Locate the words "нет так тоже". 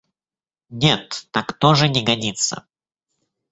0.71-1.87